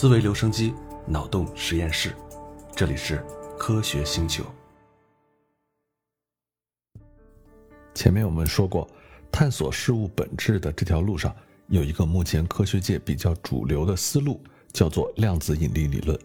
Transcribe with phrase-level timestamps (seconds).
[0.00, 0.72] 思维留声机，
[1.06, 2.16] 脑洞实验室，
[2.74, 3.22] 这里是
[3.58, 4.42] 科学星球。
[7.94, 8.88] 前面我们说过，
[9.30, 11.36] 探索事物本质的这条路上，
[11.66, 14.42] 有一个目前科学界比较主流的思路，
[14.72, 16.18] 叫做量子引力理论。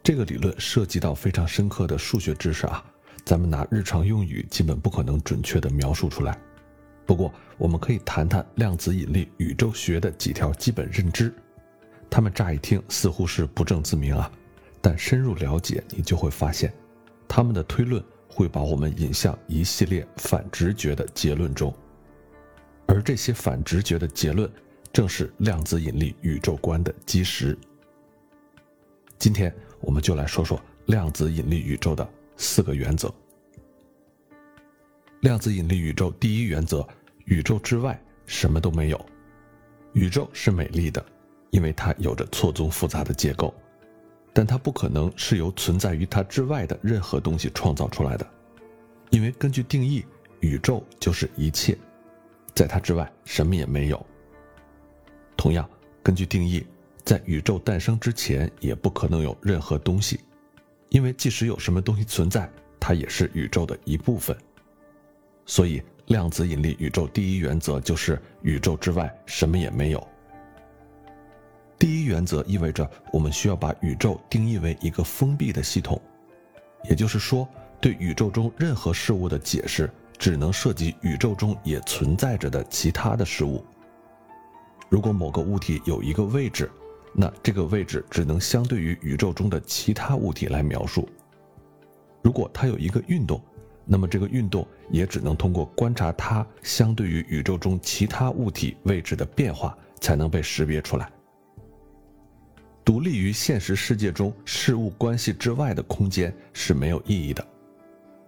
[0.00, 2.84] 这个理论涉及到非常深刻的数学知识啊，
[3.24, 6.38] 咱们拿日常用语基本不可能准确的描述出来。
[7.04, 11.34] 不过，我们可以谈谈量子引力宇宙学的几条基本认知。
[12.12, 14.30] 他们乍一听似乎是不证自明啊，
[14.82, 16.70] 但深入了解，你就会发现，
[17.26, 21.74] 他们的推论会把我们引向一系列反直觉的结论中。
[22.84, 24.50] 而这些反直觉的结论，
[24.92, 27.56] 正是量子引力宇宙观的基石。
[29.18, 33.10] 今天，我们就来说说量子引力宇宙的四个原则。
[35.20, 36.86] 量子引力宇宙第一原则：
[37.24, 39.02] 宇宙之外什么都没有。
[39.94, 41.02] 宇宙是美丽的，
[41.52, 43.54] 因为它有着错综复杂的结构，
[44.32, 48.26] 但它不可能是由存在于它之外的任何东西创造出来的，
[49.10, 50.04] 因为根据定义，
[50.40, 51.76] 宇宙就是一切，
[52.54, 54.06] 在它之外什么也没有。
[55.36, 55.68] 同样，
[56.02, 56.66] 根据定义，
[57.04, 60.20] 在宇宙诞生之前也不可能有任何东西，
[60.88, 64.34] 因为即使有什么东西存在，它也是宇宙的一部分。
[65.44, 70.08] 所以，量子引力宇宙第一原则就是宇宙之外什么也没有。
[71.82, 76.00] 第一原则意味着我们需要把宇宙定义为一个封闭的系统，
[76.88, 77.48] 也就是说，
[77.80, 83.64] 对宇宙中任何事物的解释只能涉及宇宙中也存在着的其他的事物。
[84.88, 86.70] 如果某个物体有一个位置，
[87.16, 91.08] 那这个位置只能相对于宇宙中的其他物体来描述。
[92.22, 93.42] 如果它有一个运动，
[93.84, 101.10] 那么这个运动也只能通过观察它相对于宇宙中其他物体位置的变化，才能被识别出来。
[102.84, 107.46] 独立于现实世界中事物关系之外的空间是没有意义的。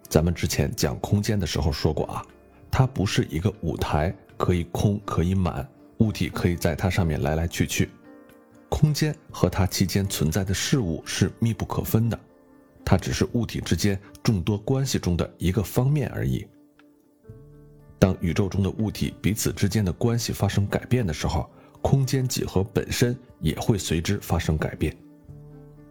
[0.08, 2.24] 咱们之前讲空间的时候说过啊，
[2.70, 5.68] 它不是一个舞台，可以空可以满，
[5.98, 7.90] 物体可以在它上面来来去去。
[8.68, 12.18] 空间和它期间存在的事物是密不可分的。
[12.84, 16.46] 它只是物体之间众多关系中的一个方面而已。
[17.98, 24.96] 当宇宙中的物体彼此之间的关系发生改变的时候，空间几何本身也会随之发生改变。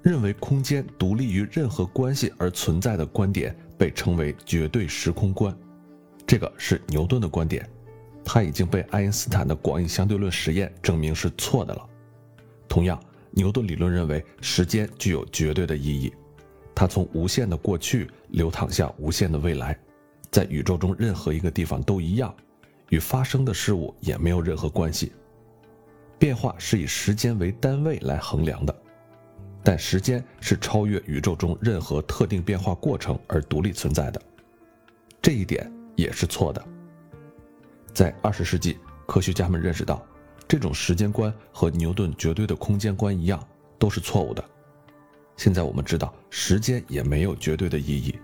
[0.02, 5.56] 认为空间独立于任何关系而存在的观点被称为绝对时空观，
[6.28, 7.70] 这个是牛顿的观点，
[8.26, 11.90] 他已经被爱因斯坦的广义相对论实验证明是错的了。
[12.68, 13.00] 同样，
[13.32, 16.12] 牛顿理论认为时间具有绝对的意义。
[16.76, 19.80] 它从无限的过去流淌向无限的未来，
[20.32, 22.36] 在宇宙中任何一个地方都一样，
[22.90, 25.14] 与发生的事物也没有任何关系。
[26.24, 28.74] 变化是以时间为单位来衡量的，
[29.62, 34.22] 但时间是超越宇宙中任何特定变化过程而独立存在的，
[35.22, 36.66] 这一点也是错的。
[37.94, 40.02] 在二十世纪，科学家们认识到，
[40.48, 43.46] 这种时间观和牛顿绝对的空间观一样，
[43.78, 44.42] 都是错误的。
[45.36, 48.18] 现在我们知道，时间也没有绝对的意义，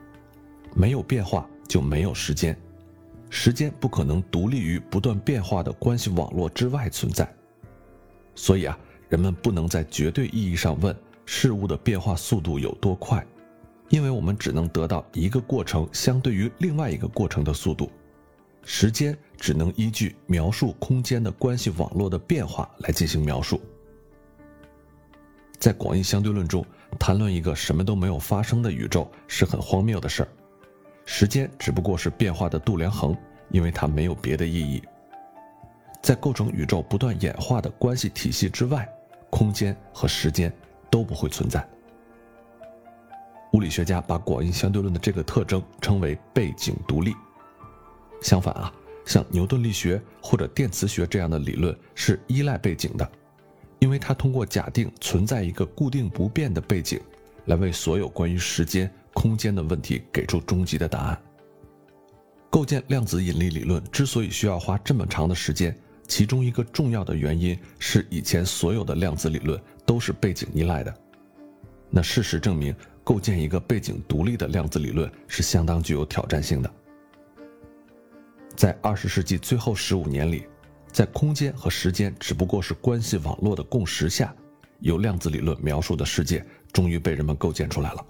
[0.73, 2.57] 没有变化就没有时间，
[3.29, 7.29] 时间不可能独立于不断变化的关系网络之外存在。
[8.39, 8.79] 所以啊，
[9.09, 10.95] 人们不能在绝对意义上问
[11.25, 13.23] 事物的变化速度有多快，
[13.89, 17.91] 因为我们只能得到一个过程相对于另外一个过程的速度，
[18.63, 23.59] 时间只能依据描述空间的关系网络的变化来进行描述。
[25.59, 26.65] 在广义相对论中。
[26.97, 30.29] 谈论一个什么都没有发生的宇宙是很荒谬的事儿，
[31.05, 33.15] 时间只不过是变化的度量衡，
[33.51, 34.81] 因为它没有别的意义。
[36.01, 38.87] 在构成宇宙不断演化的关系体系之外，
[39.29, 40.51] 空间和时间
[40.89, 41.67] 都不会存在。
[43.53, 47.13] 物理学家把广义相对论的这个特征称为背景独立。
[48.21, 48.71] 相反啊，
[49.05, 53.11] 像牛顿力学或者电磁学这样的理论是依赖背景的。
[53.79, 56.99] 因为它通过假定存在一个固定不变的背景，
[57.45, 61.21] 来为所有关于时间、空间的问题给出终极的答案。
[62.49, 65.73] 构建量子引力理论之所以需要花这么长的时间，
[66.09, 70.93] 其中一个重要的原因是以前所有的量子理论都是背景依赖的。
[71.89, 76.69] 那事实证明，构建一个背景独立的量子理论是相当具有挑战性的。
[78.55, 80.43] 在二十世纪最后十五年里。
[80.91, 84.33] 在空间和时间只不过是关系网络的共识下，
[84.79, 88.03] 由量子理论描述的世界终于被人们构建出来了。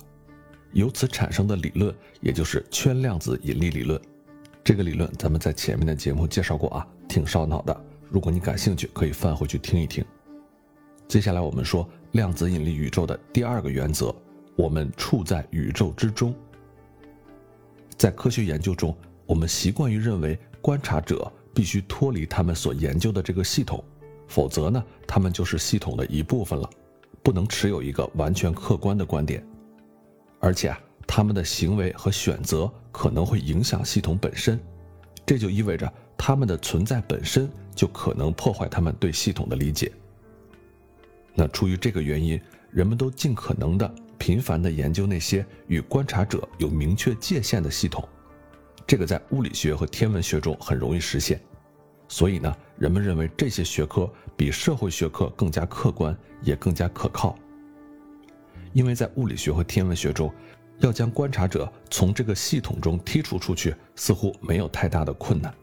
[0.71, 3.99] 由此产生的理论，也就是圈量子引力理论。
[4.63, 7.85] 这个理论咱们在前面的节目介绍过啊，挺烧脑的。
[8.09, 10.03] 如果你感兴趣，可以翻回去听一听。
[11.07, 14.13] 接下来我们说量子引力宇宙的第二个原则：
[14.55, 16.33] 我们处在宇宙之中。
[17.97, 18.95] 在科学研究中，
[19.25, 23.83] 我们习惯于认为观察者必须脱离他们所研究的这个系统，
[24.27, 26.67] 否则呢，他们就是系统的一部分了，
[27.21, 29.45] 不能持有一个完全客观的观点。
[30.39, 34.59] 而且啊，他们的行为和选择可能会影响系统本身，
[35.25, 39.89] 这就意味着他们的存在本身就可能破坏他们对系统的理解。
[41.33, 42.39] 那出于这个原因，
[42.69, 43.89] 人们都尽可能的。
[44.17, 48.05] 频繁地研究那些与观察者有明确界限的系统，
[48.85, 51.39] 这个在物理学和天文学中很容易实现。
[52.09, 57.33] 所以呢，人们认为这些学科比社会学科更加客观，也更加可靠。
[58.73, 60.29] 因为在物理学和天文学中，
[60.79, 65.55] 要将观察者从这个系统中剔除出去，似乎没有太大的困难。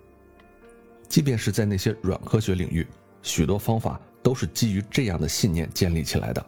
[1.09, 2.87] 即便是在那些软科学领域，
[3.23, 6.47] 许多方法都是基于这样的信念建立起来的，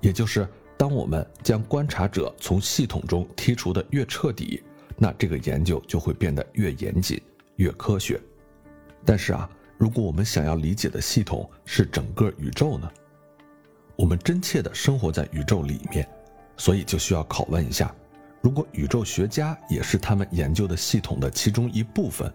[0.00, 0.46] 也就是。
[0.78, 4.62] 当我们将观察者从系统中剔除的越彻底，
[4.98, 7.18] 那这个研究就会变得越严谨、
[7.56, 8.20] 越科学。
[9.02, 9.48] 但是啊，
[9.78, 12.90] 如果我们想要理解的系统是整个宇宙呢？
[13.96, 16.06] 我们真切地生活在宇宙里面，
[16.58, 17.90] 所以就需要拷问一下：
[18.42, 22.30] 如果宇宙学家也是他们研究的系统的其中一部分，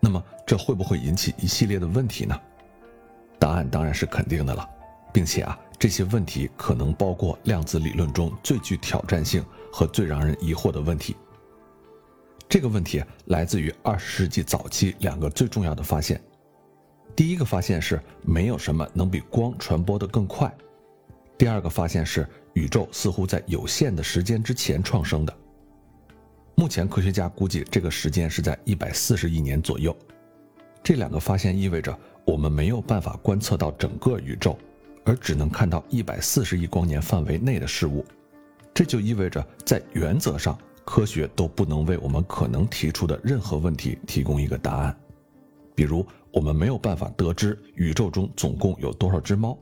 [0.00, 2.38] 那么这会不会引起一系列的问题呢？
[3.38, 4.68] 答案当然是肯定的了，
[5.12, 5.58] 并且啊。
[5.78, 11.14] 这些问题可能包括量子理论中最具挑战性和最让人疑惑的问题。
[12.48, 16.18] 这个问题来自于二十世纪早期两个最重要的发现。
[17.14, 20.50] 第一个发现是没有什么能比光传播得更快。
[21.36, 25.38] 第二个发现是宇宙似乎在有限的时间之前创生的。
[26.56, 29.96] 目前科学家估计这个时间是在一百四十亿年左右。
[30.82, 34.58] 这两个发现意味着我们没有办法观测到整个宇宙。
[35.08, 38.04] 而只能看到一百四十亿光年范围内的事物，
[38.74, 44.98] 这就意味着在原则上，科学都不能为我们可能提出的任何问题提供一个答案。
[45.76, 49.56] 比如，我们没有办法得知宇宙中总共有多少只猫，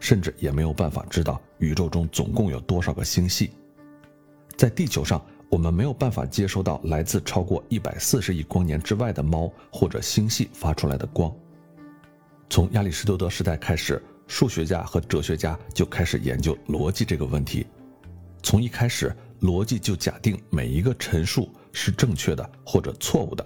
[0.00, 3.52] 甚至也没有办法知道宇宙中总共有多少个星系。
[4.54, 11.30] 在地球上，我们没有办法接收到来自超过一百四十亿光年之外的猫或者星系发出来的光。
[12.48, 14.02] 从亚里士多德时代开始。
[14.30, 17.66] 数学家和哲学家就开始研究逻辑这个问题。
[18.44, 23.44] 从一开始，逻辑就假定每一个陈述是正确的或者错误的。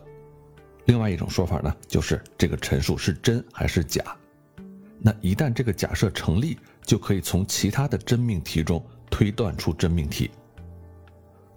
[0.84, 4.14] 另外一种说法呢，就是这个陈述是真还是假。
[5.00, 10.30] 那一旦这个假设成立，就可以从其他的真命题中推断出真命题。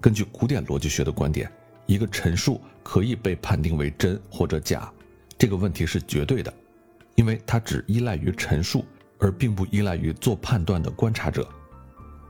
[0.02, 1.52] 根据古典逻辑学的观点，
[1.86, 4.92] 一个陈述可以被判定为真或者假，
[5.38, 6.54] 这个问题是绝对的，
[7.16, 8.86] 因为它只依赖于陈述。
[9.20, 11.50] 而并不依赖于做判断的观察者，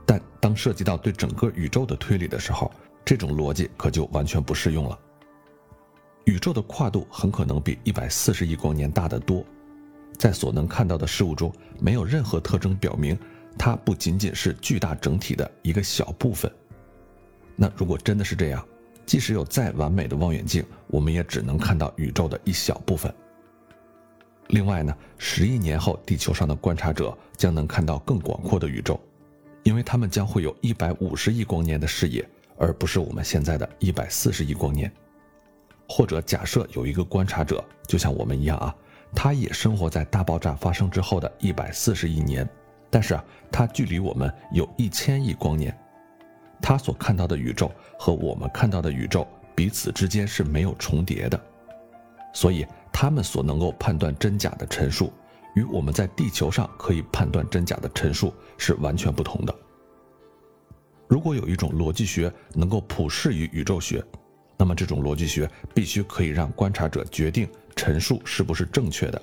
[0.06, 2.72] 但当涉及到对整个宇宙的推理的时候，
[3.04, 4.98] 这种逻辑可就完全不适用了。
[6.24, 9.44] 宇宙的跨度很可能比一百四十亿光年大得多，
[10.16, 13.18] 在所能看到的事物中，没有任何特征表明
[13.58, 16.50] 它不仅仅是巨大整体的一个小部分。
[17.60, 18.64] 那如果真的是这样，
[19.04, 23.12] 即使有再完美的望远镜，我们也只能看到宇宙的一小部分。
[24.50, 28.98] 另外呢，十亿年后，地球上的观察者将能看到更广阔的宇宙，
[29.64, 32.24] 因为他们将会有一百五十亿光年的视野，
[32.56, 34.90] 而不是我们现在的一百四十亿光年。
[35.88, 38.74] 或者假设有一个观察者，就像我们一样啊，
[39.14, 42.48] 他也生活在大爆炸发生之后的一百四十亿年，
[42.88, 45.76] 但是啊，他距离我们有一千亿光年，
[46.60, 51.40] 他所看到的宇宙和我们看到的宇宙彼此之间是没有重叠的，
[52.32, 52.66] 所以。
[52.90, 55.12] 他们所能够判断真假的陈述，
[55.54, 59.54] 与我们在地球上可以判断真假的陈述是完全不同的。
[61.06, 64.04] 如果有一种逻辑学能够普适于宇宙学，
[64.56, 69.22] 那么这种逻辑学必须可以让观察者决定陈述是不是正确的。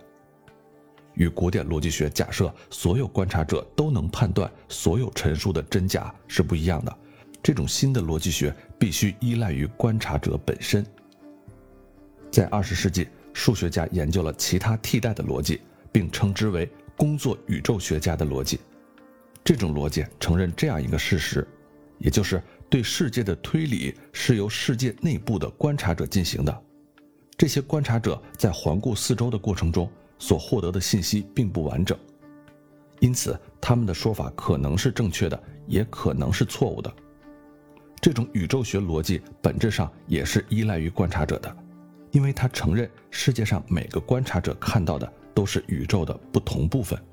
[1.16, 6.98] 与古典逻辑学假设所有观察者都能判断所有陈述的真假是不一样的。
[7.46, 10.84] 这种新的逻辑学必须依赖于观察者本身。
[12.32, 13.08] 在二十世纪。
[13.38, 15.60] 数学家研究了其他替代的逻辑，
[15.92, 18.62] 并称之为“工作宇宙学家的逻辑”。
[19.44, 21.46] 这种逻辑承认这样一个事实，
[21.98, 26.64] 也就是对世界的推理是由世界内部的观察者进行的。
[27.38, 32.00] 这些观察者在环顾四周的过程中所获得的信息并不完整，
[33.02, 36.96] 因此他们的说法可能是正确的，也可能是错误的。
[38.06, 41.58] 这种宇宙学逻辑本质上也是依赖于观察者的。
[42.12, 47.04] 因为他承认世界上每个观察者看到的都是宇宙的不同部分。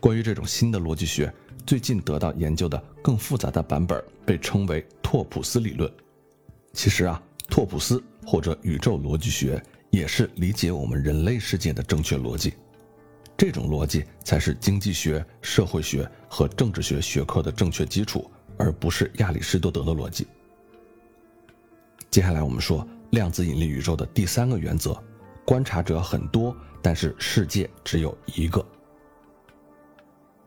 [0.00, 1.32] 关于这种新的逻辑学，
[1.64, 5.88] 最近得到研究的更复杂的版本被称为拓普斯理论。
[6.72, 12.54] 其实啊，拓普斯或者宇宙逻辑学也是理解我们人类世界的正确逻辑。
[13.36, 20.26] 这种逻辑才是经济学、社会学和政治学学科的正确基础，而不是亚里士多德的逻辑。
[22.10, 24.96] 接下来我们说量子引力宇宙的第三个原则：
[25.44, 28.64] 观察者很多，但是世界只有一个。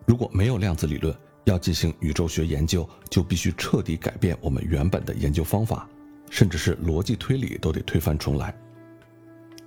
[0.06, 5.88] 如果没有量子理论，要进行宇宙学研究，就必须彻底改变我们原本的研究方法，
[6.30, 8.56] 甚至是逻辑推理都得推翻重来。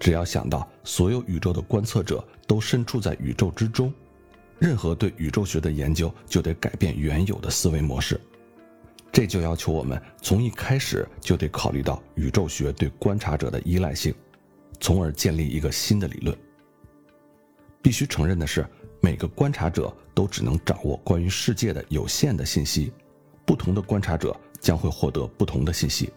[0.00, 3.92] 只要想到所有宇宙的观测者都身处在宇宙之中，
[4.58, 8.20] 任何对宇宙学的研究就得改变原有的思维模式。
[9.12, 14.14] 这就要求我们从一开始就得考虑到宇宙学对观察者的依赖性，
[14.80, 16.36] 从而建立一个新的理论。
[17.82, 18.66] 必须承认的是，
[19.00, 22.90] 每个观察者都只能掌握关于世界的有限的信息，
[23.44, 26.10] 不同的观察者将会获得不同的信息。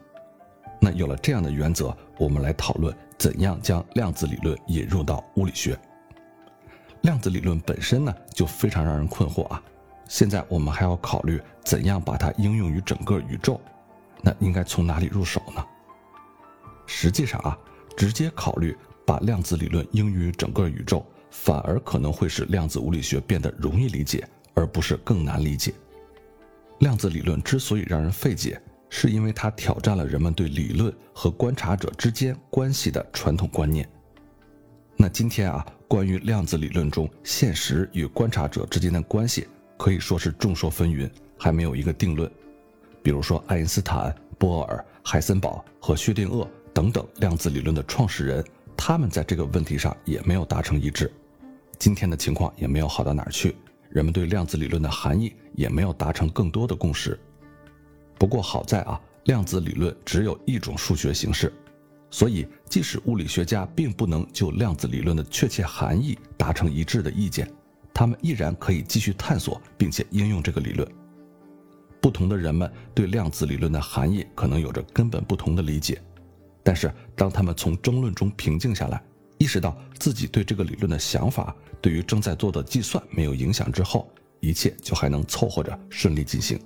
[0.79, 2.95] 那有了这样的原则，我们来讨论。
[3.17, 5.77] 怎样将量子理论引入到物理学？
[7.01, 9.63] 量子理论本身呢，就非常让人困惑啊。
[10.07, 13.59] 现在我们还要考虑怎样把它应用于整个宇宙，
[14.21, 15.65] 那应该从哪里入手呢？
[16.85, 17.57] 实际上啊，
[17.95, 25.73] 直接考虑把量子理论应用于整个宇宙，反而可能会使量子物理学变得容易理解，而不是更难理解。
[26.79, 28.61] 量子理论之所以让人费解。
[28.87, 33.85] 是因为它挑战了人们对理论和观察者之间关系的传统观念。
[34.95, 39.47] 那今天啊，关于量子理论中现实与观察者之间的关系，
[39.77, 42.29] 可以说是众说纷纭，还没有一个定论。
[43.03, 48.43] 比如说，爱因斯坦、波尔、海森堡和薛定谔等等量子理论的创始人，
[48.75, 51.11] 他们在这个问题上也没有达成一致。
[51.77, 53.55] 今天的情况也没有好到哪儿去，
[53.89, 57.19] 人们对量子理论的含义也没有达成更多的共识。
[58.17, 61.51] 不过好在啊，量子理论只有一种数学形式，
[62.09, 67.51] 所以即使物理学家并不能就量子理论的确切含义达成一致的意见，
[67.95, 70.85] 他们依然可以继续探索并且应用这个理论。
[72.01, 75.99] 不同的人们对量子理论的含义可能有着根本不同的理解，
[76.61, 79.01] 但是当他们从争论中平静下来，
[79.37, 84.11] 意识到自己对这个理论的想法对于正在做的计算没有影响之后，
[84.41, 86.59] 一切就还能凑合着顺利进行。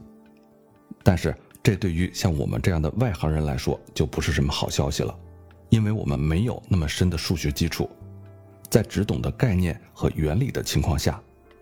[1.04, 5.16] 但是，这对于像我们这样的外行人来说，就不是什么好消息了，
[5.70, 7.90] 因为我们没有那么深的数学基础，
[8.70, 11.22] 在只懂得概念和原理的情况下，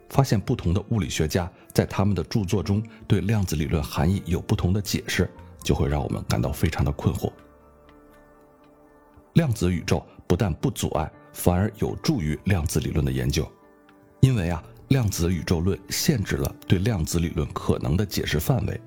[0.09, 5.29] 发现不同的物理学家在他们的著作中对量子理论含义有不同的解释，
[5.63, 7.31] 就会让我们感到非常的困惑。
[9.33, 13.49] 量子宇宙不但不阻碍，反而有助于量子理论的研究，
[14.21, 18.81] 因为啊，量子宇宙论限制了对量子理论可能的解释范围。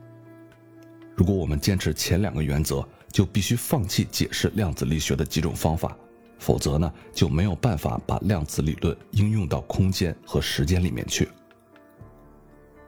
[1.15, 5.97] 如果我们坚持前两个原则，就必须放弃解释量子力学的几种方法，
[6.41, 11.29] 否则呢就没有办法把量子理论应用到空间和时间里面去。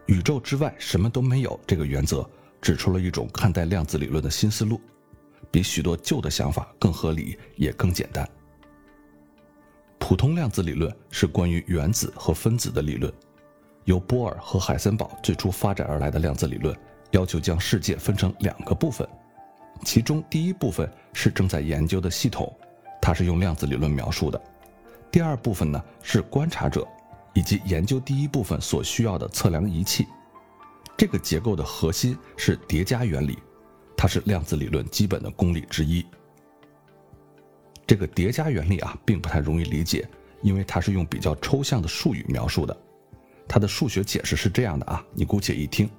[0.07, 2.29] 宇宙之外什么都没有这个原则，
[2.61, 4.81] 指出了一种看待量子理论的新思路，
[5.51, 8.29] 比许多旧的想法更合理也更简单。
[10.01, 13.13] 普通量子理论是关于原子和分子的理论，
[13.85, 16.77] 由波尔和海森堡最初发展而来的量子理论。
[17.13, 19.07] 要求将世界分成两个部分，
[19.85, 22.51] 其中第一部分是正在研究的系统，
[23.03, 24.41] 它是用量子理论描述的；
[25.11, 26.87] 第二部分呢是观察者，
[27.35, 30.07] 以及研究第一部分所需要的测量仪器。
[30.97, 33.37] 这个结构的核心是叠加原理，
[33.97, 36.07] 它是量子理论基本的公理之一。
[37.85, 40.09] 这个叠加原理啊，并不太容易理解，
[40.41, 42.77] 因为它是用比较抽象的术语描述的。
[43.49, 45.91] 它的数学解释是这样的啊，你姑且一听。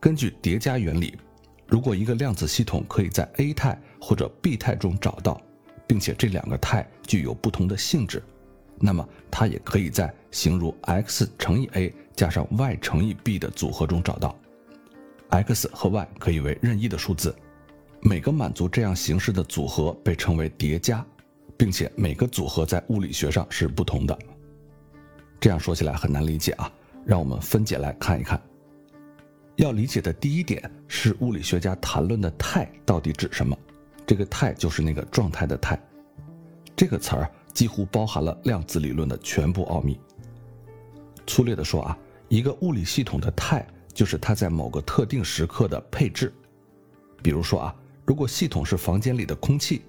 [0.00, 1.18] 根据叠加原理，
[1.66, 5.40] 如果一个量子系统可以在 A 态或者 B 态中找到，
[5.88, 8.22] 并且这两个态具有不同的性质，
[8.78, 14.38] 那么它也可以在形如 x 乘以 A 加上 y 乘以 B 的组合中找到。
[15.30, 17.34] x 和 y 可以为任意的数字，
[18.00, 21.04] 每个满足这样形式的组合被称为叠加，
[21.56, 24.16] 并且每个组合在物理学上是不同的。
[25.40, 26.70] 这样说起来很难理解啊，
[27.04, 28.40] 让我们分解来看一看。
[29.56, 33.56] 要理解的第一点是物理学家谈论的态到底指什么？
[34.08, 35.78] 这个态就是那个状态的态。
[36.74, 40.00] 这个词儿几乎包含了量子理论的全部奥秘。
[41.26, 41.98] 粗略的说啊，
[42.28, 46.32] 一个物理系统的态就是它在某个特定时刻的配置。
[47.22, 47.74] 比如说啊，
[48.06, 49.82] 如果系统是房间里的空气，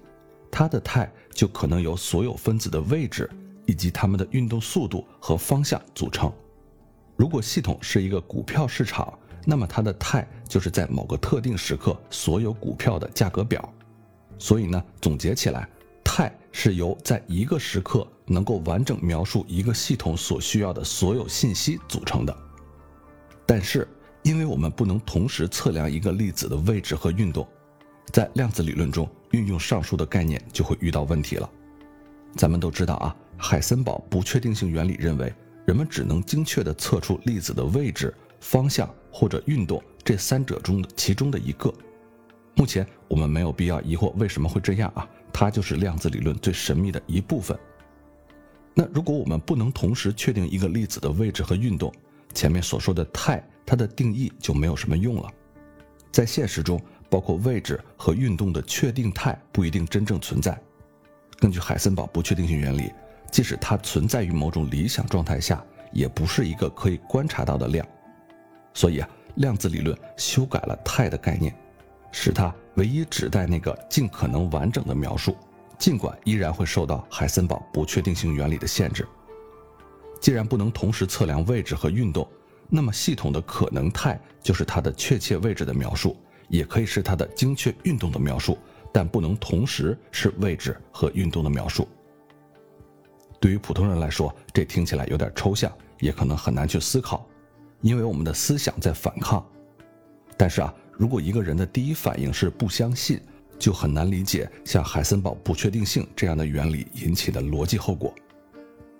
[0.50, 3.30] 它的态就可能由所有分子的位置
[3.64, 6.30] 以及它们的运动速度和方向组成。
[7.16, 13.66] 如果系统是一个股票市场，那么它的态就是在某个特定时刻所有股票的价格表。
[14.40, 15.68] 所以呢，总结起来，
[16.02, 22.34] 态是由在一个时刻能够完整描述一个系统所需要的所有信息组成的。
[23.44, 23.86] 但是，
[24.22, 27.46] 因为我们不能同时测量一个粒子的位置和运动，
[28.12, 31.48] 在量子理论中运用上述的概念就会遇到问题了。
[32.34, 35.30] 咱们都知道啊，海森堡不确定性原理认为，
[35.66, 41.70] 人们只能精确地测出粒子的位置、方向或者运动这三者中的其中的一个。
[42.54, 47.58] 目前我们没有必要疑惑为什么会这样啊，它就是量子理论最神秘的一部分。
[48.74, 51.92] 那如果我们不能同时确定一个粒子的位置和运动，
[52.34, 55.28] 前面所说的态它的定义就没有什么用了。
[56.12, 60.60] 在现实中，包括位置和运动的确定态不一定真正存在。
[61.38, 62.92] 根据海森堡不确定性原理，
[63.30, 67.86] 即使它存在于某种理想状态下，也不是一个可以观察到的量。
[68.74, 71.54] 所以啊，量子理论修改了态的概念。
[72.12, 75.36] 使它唯一指代那个尽可能完整的描述，
[75.78, 79.06] 尽管依然会受到海森堡不确定性原理的限制。
[80.20, 82.28] 既然不能同时测量位置和运动，
[82.68, 86.16] 那么系统的可能态就是它的确切位置的描述，
[86.48, 88.58] 也可以是它的精确运动的描述，
[88.92, 91.88] 但不能同时是位置和运动的描述。
[93.40, 97.26] 对于普通人来说，这听起来有点抽象，也可能很难去思考，
[97.80, 99.44] 因为我们的思想在反抗。
[100.36, 100.74] 但是啊。
[101.00, 103.18] 如果一个人的第一反应是不相信，
[103.58, 108.14] 就很难理解像海森堡不确定性这样的原理引起的逻辑后果。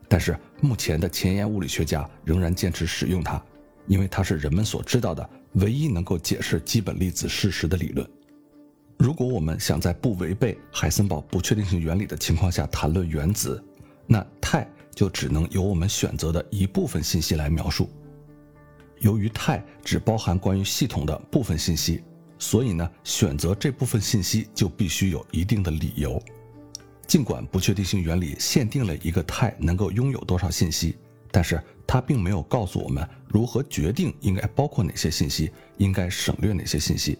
[0.08, 3.38] 但是目前的前沿物理学家仍然坚持使用它，
[3.86, 8.08] 因为它是人们所知道的唯一能够解释基本粒子事实的理论。
[8.96, 13.62] 如果我们想在不违背海森堡不确定性原理的情况下谈论原子，
[14.06, 17.90] 那态就只能由我们选择的一部分信息来描述。
[19.00, 22.02] 由于态只包含关于系统的部分信息，
[22.38, 26.22] 所以呢，选择这部分信息就必须有一定的理由。
[27.06, 30.96] 尽管不确定性原理限定了一个态能够拥有多少信息，
[31.30, 37.18] 但是它并没有告诉我们如何决定应该包括哪些信息，应该省略哪些信息。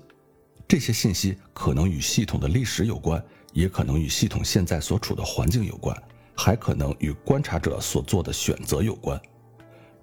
[0.68, 3.20] 这些信息可能与系统的历史有关，
[3.52, 5.96] 也可能与系统现在所处的环境有关，
[6.36, 9.20] 还可能与观察者所做的选择有关。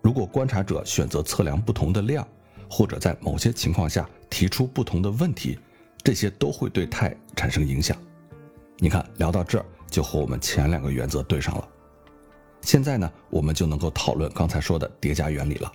[0.08, 2.26] 如果观察者选择测量不同的量，
[2.70, 5.60] 或者在某些情况下提出不同的问题，
[6.02, 7.98] 这些都会对态产生影响。
[8.78, 11.68] 你看，聊到这儿就和我们前两个原则对上了。
[12.62, 15.70] 现在呢，我们就能够讨论刚才说的叠加原理了。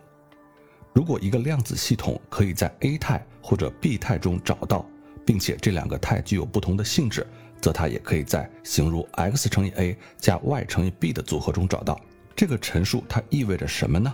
[0.95, 4.87] 如果一个量子系统可以在 A 态或者 B 态中找到，
[5.27, 7.27] 并且这两个态具有不同的性质，
[7.61, 12.01] 则它也可以在形如 x 乘以 a 加 y 乘以 b 的组合中找到。
[12.35, 14.11] 这个陈述它意味着什么呢？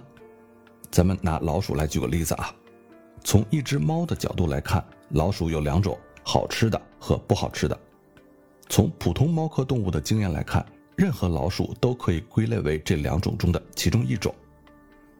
[0.90, 2.54] 咱们拿老鼠来举个例子啊。
[3.24, 7.78] 从一只猫的角度来看，老鼠有两种：好吃的和不好吃的。
[8.68, 10.64] 从普通猫科动物的经验来看，
[10.96, 14.34] 任何老鼠都可以归类为这两种中的其中一种。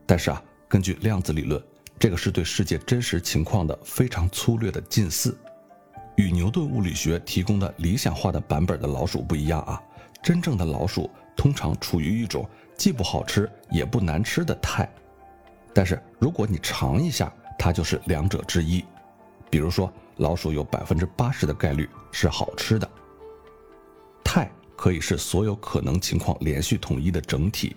[0.07, 1.63] 但是啊，根据量子理论，
[1.99, 5.37] 这个是对世界真实情况的非常粗略的近似。
[6.17, 9.83] 与牛顿物理学提供的理想化的版本的老鼠不一样啊，
[10.23, 12.49] 真正的老鼠通常处于一种。
[12.77, 14.89] 既不好吃也不难吃的态，
[15.79, 18.85] 但是如果你尝一下，它就是两者之一。
[19.49, 22.91] 比如说，老鼠有百分之八十的概率是好吃的。
[24.25, 27.77] 态可以是所有可能情况连续统一的整体，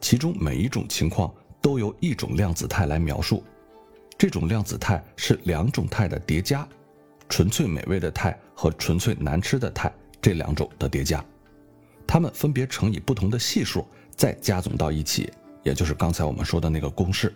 [0.00, 3.44] 其中每一种情况都由一种量子态来描述。
[4.16, 6.66] 这种量子态是两种态的叠加，
[7.28, 11.22] 纯粹美味的态和纯粹难吃的态这两种的叠加，
[12.06, 13.86] 它们分别乘以不同的系数。
[14.16, 15.30] 再加总到一起，
[15.62, 17.34] 也就是刚才我们说的那个公式，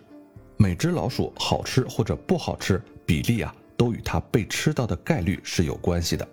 [0.57, 6.27] 每只老鼠好吃或者不好吃比例啊，都与它被吃到的概率是有关系的。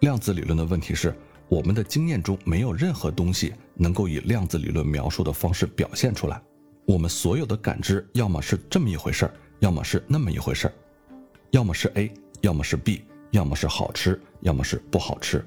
[0.00, 1.14] 量子理论的问题是，
[1.48, 6.40] 我们的经验中没有任何东西能够以量子理论描述的方式表现出来。
[6.86, 10.72] 我们所有的感知要么是这么一回事儿，要么是那么一回事儿，
[11.50, 15.44] 要么是 A，要么是 B，要么是好吃，要么是不好吃。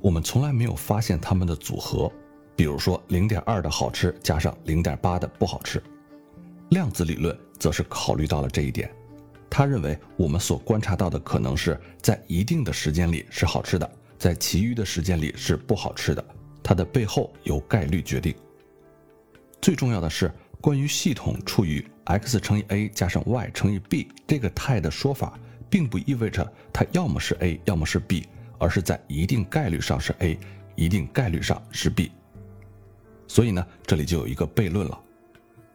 [0.00, 2.10] 我们从来没有发现它们的组合。
[2.54, 5.82] 比如说，零点二的好吃加上零点八的不好吃，
[6.70, 8.90] 量子理论则是考虑到了这一点。
[9.48, 16.24] 他认为我们所观察到的可能是在一定的时间里是好吃的，在其余的时间里是不好吃的。
[16.62, 18.34] 它的背后由概率决定。
[19.62, 25.38] 最重要的是，关于系统处于 x 乘以 a 加上 y 乘以 b 这个态的说法，
[25.70, 28.26] 并不意味着它要么是 a，要么是 b，
[28.58, 30.36] 而是在一定概率上是 a，
[30.74, 32.10] 一定概率上是 b。
[33.28, 35.00] 所以呢，这里就有一个悖论了。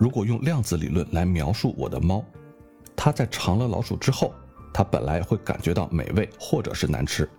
[0.01, 2.25] 如果用量子理论来描述我的猫，
[2.95, 4.33] 它在尝了老鼠之后，
[4.73, 7.29] 它本来会感觉到美味或者是难吃，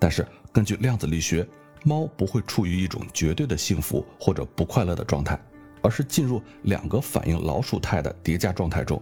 [0.00, 1.48] 但是根据量子力学，
[1.84, 5.40] 猫不会处于一种绝对的幸福或者不快乐的状态，
[5.80, 9.00] 而是进入两个反映老鼠态的叠加状态中。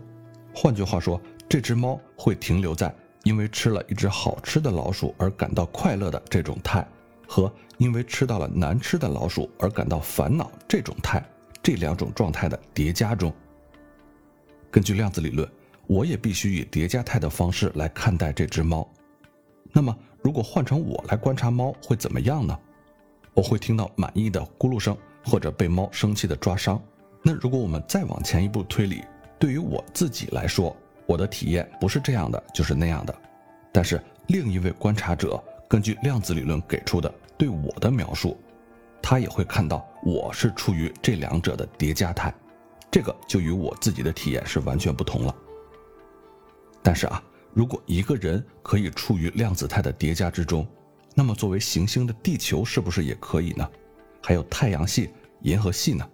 [0.54, 6.86] 换句话说，这只猫会停留在因为吃了一只好吃的老鼠而感到快乐的这种态。
[7.26, 11.20] 和因为吃到了难吃的老鼠而感到烦恼这种态，
[11.66, 13.34] 这两种状态的叠加中。
[14.70, 15.50] 根据量子理论，
[15.88, 18.88] 我也必须以叠加态的方式来看待这只猫。
[19.72, 22.56] 那么，如果换成我来观察猫，会怎么样呢？
[23.34, 26.80] 我会听到满意的咕噜声，或者被猫生气的抓伤。
[27.20, 29.02] 那如果我们再往前一步推理，
[29.36, 33.12] 对于我自己来说，我的体验不是这样的，就是那样的。
[33.72, 35.42] 但是另一位观察者。
[35.68, 38.38] 根据量子理论给出的对我的描述，
[39.02, 42.32] 他也会看到我是处于这两者的叠加态，
[42.92, 45.34] 这个就与我自己的体验是完全不同了。
[46.80, 47.20] 但是啊，
[47.52, 50.64] 如果一个人可以处于量子态的叠加之中，
[51.12, 53.68] 那么作为行星的地球是不是也可以呢？
[54.22, 56.08] 还有太阳系、银河系呢？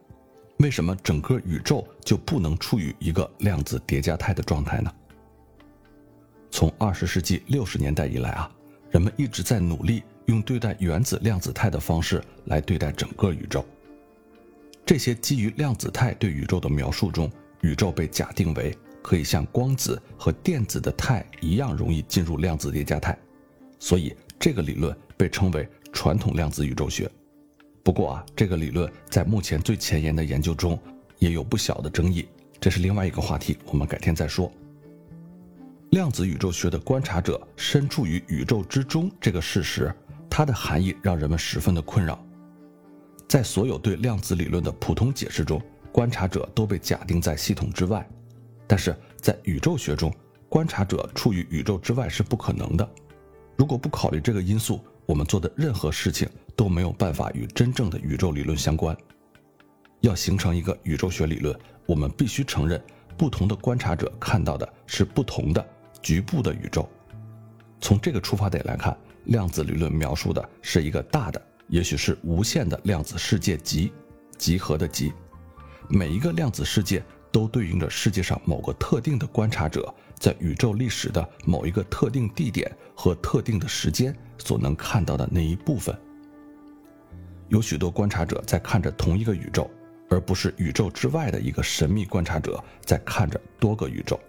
[0.56, 4.90] 为什么整个宇宙就不能处于一个量子叠加态的状态呢？
[6.50, 8.50] 从二十世纪六十年代以来啊。
[8.90, 13.62] 人们一直在努力用对待原子量子态的方式来对待整个宇宙。
[14.84, 23.16] 这些基于量子态对宇宙的描述中，宇宙被假定为可以像光子和电子的态一样容易进入量子叠加态，
[23.78, 27.10] 所以这个理论被称为传统量子宇宙学。
[27.84, 30.78] 不过啊，这个理论在目前最前沿的研究中
[31.18, 32.28] 也有不小的争议，
[32.60, 34.52] 这是另外一个话题，我们改天再说。
[35.90, 39.94] 量子宇宙学的观察者身处于宇宙之中这个事实，
[40.30, 42.24] 它的含义让人们十分的困扰。
[43.32, 45.58] 在所有对量子理论的普通解释中，
[45.90, 48.06] 观察者都被假定在系统之外，
[48.66, 50.14] 但是在宇宙学中，
[50.50, 52.86] 观察者处于宇宙之外是不可能的。
[53.56, 58.94] 如果不考虑这个因素，我们做的任何事情都没有办法与真正的宇宙理论相关。
[60.02, 62.78] 要形成一个宇宙学理论，我们必须承认，
[63.16, 65.66] 不同的观察者看到的是不同的。
[66.02, 66.86] 局部的宇宙，
[67.80, 71.40] 从这个出发点来看，量子理论描述的是一个大的，
[71.72, 73.90] 也许是无限的量子世界集，
[74.36, 75.10] 集合的集。
[75.88, 85.98] 每一个量子世界都对应着世界上某个特定的观察者在宇宙历史的某一个特定地点和特定的时间所能看到的那一部分。
[87.48, 89.70] 有许多观察者在看着同一个宇宙，
[90.10, 94.20] 而不是宇宙之外的一个神秘观察者在看着多个宇宙。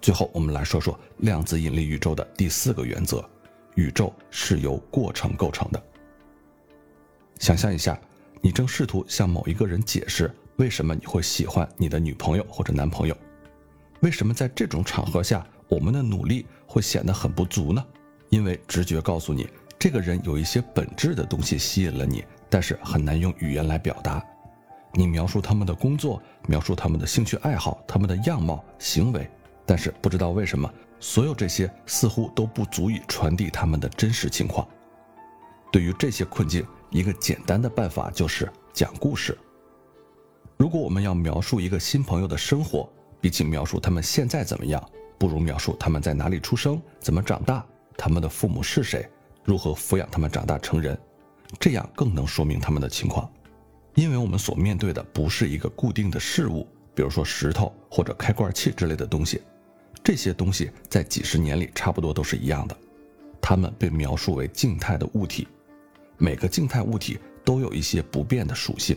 [0.00, 3.28] 最后，我们来说说量子引力宇宙的第四个原则：
[3.78, 5.80] 宇宙是由过程构成的。
[7.38, 7.96] 想象一下，
[8.40, 13.16] 你正试图向某一个人解释为什么你会喜欢你的女朋友或者男朋友，
[14.00, 17.86] 为什么在这种场合下我们的努力会显得很不足呢？
[18.30, 24.20] 因为直觉告诉你，这个人有一些本质的东西吸引了你，但是很难用语言来表达。
[24.92, 29.30] 你描述他们的工作，描述他们的兴趣爱好，他们的样貌、行为。
[29.64, 30.68] 但是不知道为什么，
[31.00, 34.66] 所有这些似乎都不足以传递他们的真实情况。
[35.70, 39.36] 对于这些困境，一个简单的办法就是讲故事。
[40.56, 44.82] 如果我们要描述一个新朋友的生活，比起描述他们现在怎么样，
[45.18, 47.64] 不如描述他们在哪里出生、怎么长大、
[47.96, 49.08] 他们的父母是谁、
[49.44, 50.98] 如何抚养他们长大成人，
[51.60, 53.30] 这样更能说明他们的情况。
[53.94, 59.42] 因为我们所面对的不是一个固定的事物，比如说石头或者开罐器之类的东西。
[60.08, 62.74] 这些东西在几十年里差不多都是一样的，
[63.42, 65.46] 它们被描述为静态的物体。
[66.16, 68.96] 每个静态物体都有一些不变的属性，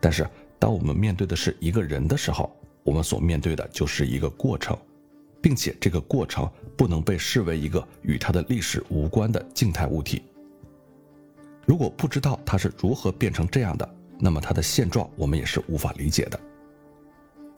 [0.00, 4.76] 但是当我们面对的是一个人的时候，我们所面对的就是一个过程，
[5.40, 10.24] 并且这个过程不能被视为一个与它的历史无关的静态物体。
[11.66, 16.40] 如果不知道它是如何变成这样的，那么它的现状我们也是无法理解的。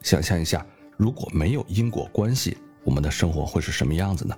[0.03, 0.63] 想象一下。
[0.99, 4.37] 如果没有因果关系，我们的生活会是什么样子呢？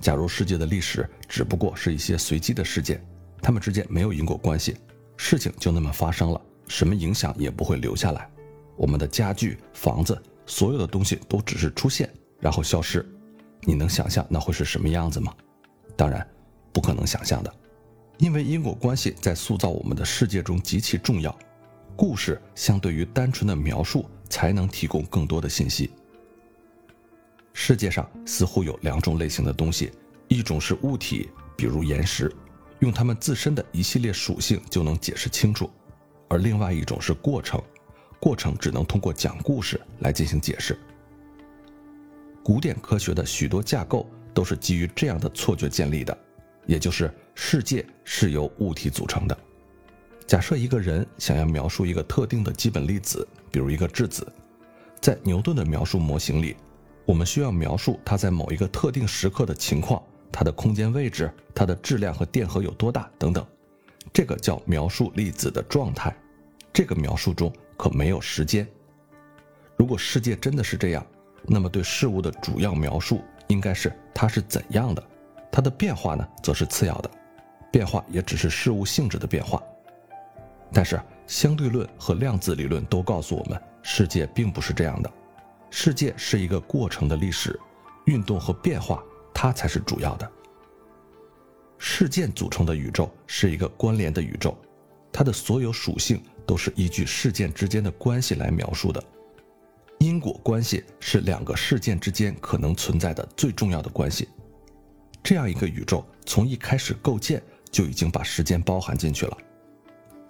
[0.00, 3.04] 假如世界的历史只不过是一些随机的事件，
[3.42, 4.76] 它们之间没有因果关系，
[5.16, 8.30] 事情就那么发生了，什么影响也不会留下来。
[8.76, 10.16] 我们的家具、房子，
[10.46, 13.04] 所有的东西都只是出现然后消失。
[13.62, 15.34] 你能想象那会是什么样子吗？
[15.96, 16.24] 当然，
[16.72, 17.52] 不可能想象的，
[18.18, 21.36] 因为因果关系在塑造我们的世界中极其重要。
[21.96, 24.08] 故事相对于单纯的描述。
[24.32, 25.90] 才能提供更多的信息。
[27.52, 29.92] 世界上似乎有两种类型的东西，
[30.26, 32.34] 一种是物体，比如岩石，
[32.78, 35.66] 用它们自身的一系列属性就能解释清楚；
[36.28, 37.62] 而另外一种是过程，
[38.18, 40.78] 过程只能通过讲故事来进行解释。
[42.42, 46.18] 古典科学的许多架构都是基于这样的错觉建立的，
[46.64, 49.38] 也就是世界是由物体组成的。
[50.26, 54.26] 假设一个人想要描述一个特定的基本粒子，比如一个质子，
[55.00, 56.56] 在牛顿的描述模型里，
[57.04, 63.46] 我们需要描述它在某一个特定时刻的情况，它的空间位置、它的质量和电荷有多大等等。
[64.12, 66.12] 这个叫描述粒子的状态。
[66.72, 68.66] 这个描述中可没有时间。
[69.76, 71.06] 如果世界真的是这样，
[71.42, 75.04] 那么对事物的主要描述应该是它是怎样的，
[75.50, 77.10] 它的变化呢，则是次要的。
[77.70, 79.62] 变化也只是事物性质的变化。
[80.72, 85.10] 但是相对论和量子理论都告诉我们，世界并不是这样的。
[85.70, 87.58] 世界是一个过程的历史，
[88.04, 90.30] 运动和变化，它才是主要的。
[91.78, 94.56] 事件组成的宇宙是一个关联的宇宙，
[95.12, 99.02] 它的所有属性都是依据事件之间的关系来描述的。
[99.98, 104.28] 因果关系是两个事件之间可能存在的最重要的关系。
[105.22, 109.38] 这样一个宇宙从一开始构建就已经把时间包含进去了。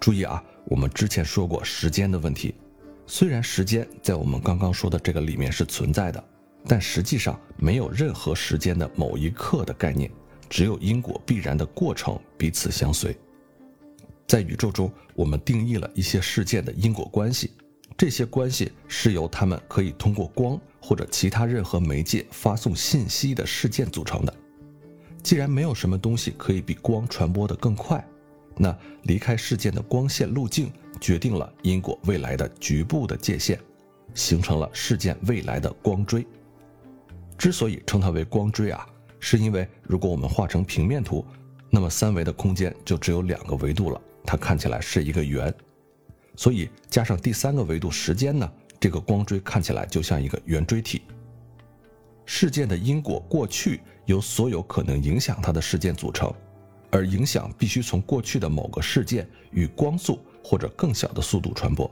[0.03, 2.53] 注意啊，我们之前说过时间的问题。
[3.07, 6.21] 虽然时间在我们刚刚说的这个里面是存在的，
[6.67, 10.11] 但实际上没有任何时间的某一刻的概念，
[10.49, 13.17] 只有因果必然的过程彼此相随。
[14.27, 17.51] 在宇宙中，我们定义了一些事件的因果关系，
[17.95, 24.33] 这些关系是由它们可以通过光或者其他任何媒介发送信息的事件组成的。
[25.23, 28.05] 既然没有什么东西可以比光传播的更快。
[28.57, 33.59] 那离开事件的光线路径决定了因果未来的局部的界限，
[34.13, 36.25] 形成了事件未来的光锥。
[37.37, 38.85] 之所以称它为光锥啊，
[39.19, 41.25] 是因为如果我们画成平面图，
[41.69, 45.53] 那么三维的空间就只有两个维度了，它看起来是一个圆。
[46.35, 51.01] 所以加上第三个维度时间呢，这个光锥看起来就像一个圆锥体。
[52.25, 56.33] 事件的因果过去由所有可能影响它的事件组成。
[56.93, 61.91] 而影响必须从过去的某个事件与光速或者更小的速度传播，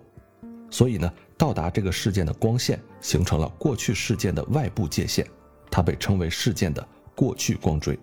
[0.69, 5.25] 所以呢，到达这个事件的光线形成了过去事件的外部界限，
[5.71, 7.97] 它被称为事件的过去光锥。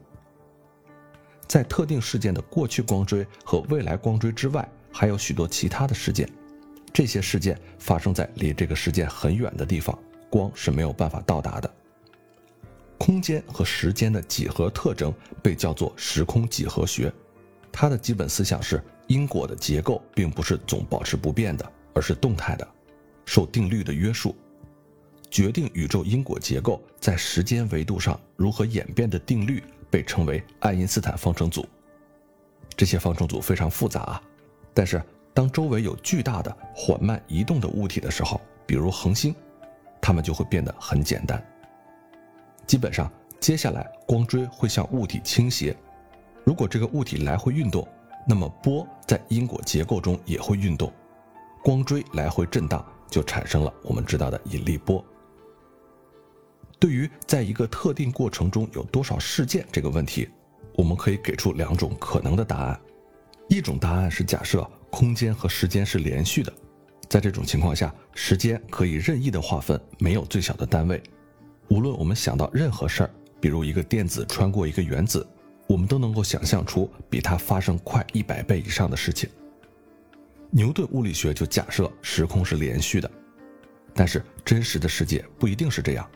[1.47, 6.29] 在特定事件的过去光锥和未来光锥之外，还有许多其他的事件，
[6.93, 9.97] 这些事件发生在离这个事件很远的地方，
[10.29, 11.73] 光是没有办法到达的。
[12.99, 17.13] 空间和时间的几何特征被叫做时空几何学，
[17.73, 22.69] 它的基本思想是因果的结构并不是总保持不变的，而是动态的，
[23.25, 24.37] 受定律的约束。
[25.31, 31.67] 决定宇宙因果结构在时间维度上如何演变的定律被称为爱因斯坦方程组。
[32.77, 34.23] 这些方程组非常复杂啊，
[34.73, 35.03] 但是
[35.35, 39.35] 当周围有巨大的缓慢移动的物体的时候，比如恒星，
[40.01, 41.43] 它们就会变得很简单。
[42.69, 45.75] 基本上，接下来光锥会向物体倾斜。
[46.45, 47.89] 如果这个物体来回运动，
[48.29, 50.93] 那么波在因果结构中也会运动，
[51.65, 55.03] 光锥来回震荡，就产生了我们知道的引力波。
[56.79, 60.29] 对于在一个特定过程中有多少事件这个问题，
[60.77, 62.79] 我们可以给出两种可能的答案。
[63.49, 66.53] 一种答案是假设空间和时间是连续的，
[67.09, 71.03] 在这种情况下，时间可以任意的划分，没有最小的单位。
[71.69, 75.27] 无论我们想到任何事儿，比如一个电子穿过一个原子，
[75.67, 79.29] 我们都能够想象出比它发生快一百倍以上的事情。
[80.51, 83.11] 牛顿物理学就假设时空是连续的，
[83.95, 86.09] 但是真实的世界不一定是这样。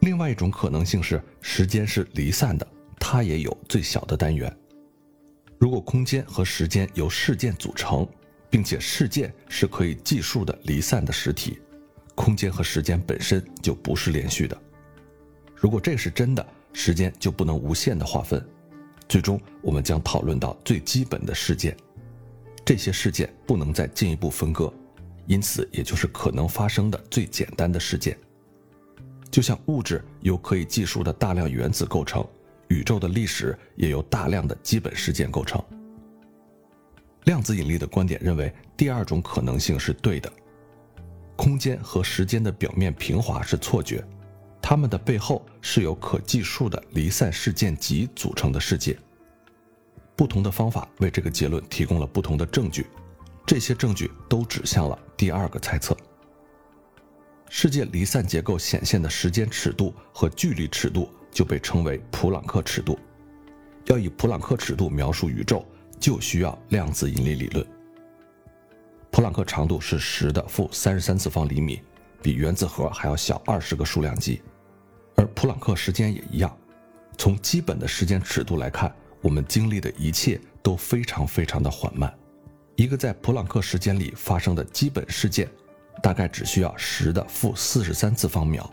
[0.00, 2.66] 另外一种可能性是时间是离散的，
[2.98, 4.56] 它也有最小的单元。
[5.58, 8.06] 如果空间和时间由事件组成，
[8.48, 11.58] 并且事件是可以计数的离散的实体，
[12.14, 14.56] 空间和时间本身就不是连续的。
[15.62, 18.44] 如果这是真的，时间就不能无限的划分。
[19.08, 21.76] 最终，我们将讨论到最基本的事件，
[22.64, 24.74] 这些事件不能再进一步分割，
[25.28, 28.18] 因此，也就是可能发生的最简单的事件。
[29.30, 32.26] 就像物质由可以计数的大量原子构成，
[32.66, 35.62] 宇宙的历史也由大量的基本事件构成。
[37.22, 40.28] 量子引力的观点认为，第二种可能性是对的，
[41.36, 44.04] 空间和时间的表面平滑是错觉。
[44.62, 48.96] 它们的背后是由可计数的离散事件集组成的世界。
[50.14, 52.86] 不同的方法为这个结论提供了不同的证据，
[53.44, 55.96] 这些证据都指向了第二个猜测：
[57.50, 62.98] 世界离散结构显现的时间尺度和距离尺度就被称为普朗克尺度。
[63.86, 65.66] 要以普朗克尺度描述宇宙，
[65.98, 67.66] 就需要量子引力理论。
[69.10, 71.82] 普朗克长度是十的负三十三次方厘米，
[72.22, 74.40] 比原子核还要小二十个数量级。
[75.16, 76.56] 而普朗克时间也一样，
[77.18, 82.12] 从基本的时间尺度来看，我们经历的一切都非常非常的缓慢。
[82.76, 85.48] 一个在普朗克时间里发生的基本事件，
[86.02, 88.68] 大概只需要十的负四十三次方秒。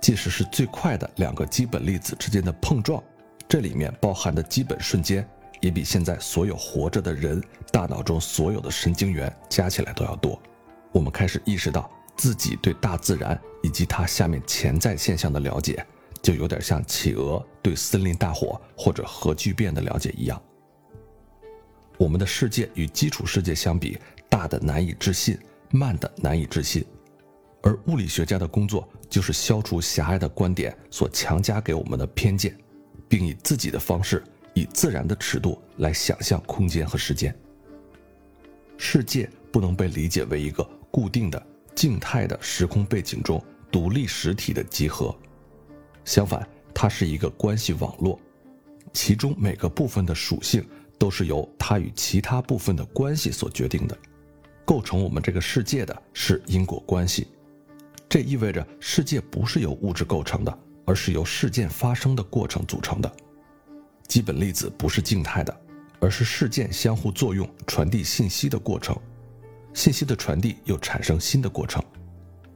[0.00, 3.02] 即使是最快的两个基本粒子之间的碰撞，
[3.46, 5.28] 这里面包含的基本瞬间，
[5.60, 10.40] 也比现在所有活着的人大脑中所有的神经元加起来都要多。
[10.90, 15.82] 我们开始意识到自己对大自然以及它下面潜在现象的了解，
[16.20, 20.38] 就有点像企鹅对森林大火或者核聚变的了解一样。
[21.96, 25.38] 我们的世界与基础世界相比，大的难以置信，
[25.70, 26.84] 慢的难以置信。
[27.62, 32.54] 而物理学家的工作就是消除狭隘的观点所强加给我们的偏见，
[33.08, 37.34] 并以自己的方式，以自然的尺度来想象空间和时间。
[38.76, 45.14] 世界不能被理解为一个固定的、静态的时空背景中独立实体的集合，
[46.04, 48.18] 相反，它是一个关系网络，
[48.92, 50.66] 其中每个部分的属性
[50.98, 53.96] 都是由它与其他部分的关系所决定的。
[54.64, 57.28] 构成我们这个世界的是因果关系。
[58.08, 63.12] 这意味着世界不是由物质构成的，而是由事件发生的过程组成的。
[64.08, 65.60] 基本粒子不是静态的，
[66.00, 68.96] 而是事件相互作用、传递信息的过程。
[69.74, 71.82] 信息的传递又产生新的过程，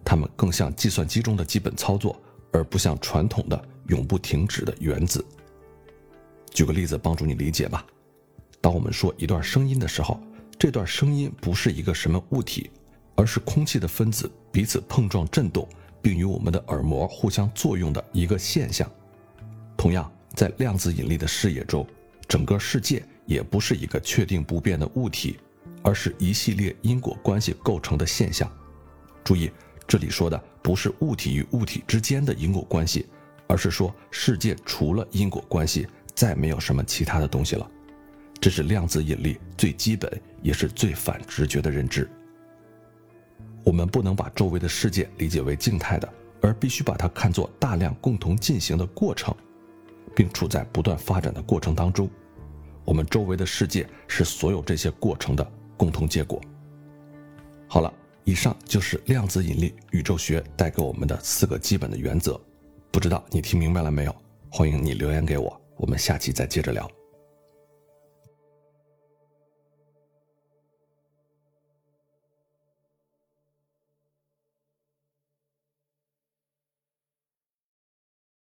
[0.05, 2.21] 它们更像计算机中的基本操作，
[2.53, 5.25] 而不像传统的永不停止的原子。
[6.51, 7.85] 举个例子帮助你理解吧。
[8.61, 10.21] 当我们说一段声音的时候，
[10.59, 12.71] 这段声音不是一个什么物体。
[13.17, 15.69] 而是空气的分子彼此碰撞振动，
[16.03, 18.91] 并与我们的耳膜互相作用的一个现象。
[19.77, 21.87] 同样，在量子引力的视野中，
[22.27, 25.39] 整个世界也不是一个确定不变的物体，
[25.85, 28.51] 而是一系列因果关系构成的现象。
[29.23, 29.51] 注意，
[29.87, 33.07] 这里说的不是物体与物体之间的因果关系，
[33.47, 37.71] 而是说世界除了因果关系，再没有什么其他的东西了。
[38.41, 40.11] 这是量子引力最基本
[40.43, 42.11] 也是最反直觉的认知。
[43.63, 49.35] 我们不能把周围的世界理解为静态的，而必须把它看作大量共同进行的过程，
[50.15, 52.11] 并处在不断发展的过程当中。
[52.85, 56.41] 我们周围的世界是所有这些过程的共同结果。
[57.69, 57.93] 好了，
[58.25, 62.41] 以上就是量子引力宇宙学带给我们的四个基本的原则。
[62.91, 64.15] 不知道你听明白了没有？
[64.51, 66.89] 欢迎你留言给我，我们下期再接着聊。